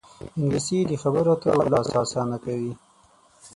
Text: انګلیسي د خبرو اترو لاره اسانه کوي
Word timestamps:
انګلیسي 0.39 0.77
د 0.89 0.91
خبرو 1.01 1.29
اترو 1.35 1.69
لاره 1.73 1.89
اسانه 2.03 2.37
کوي 2.45 2.73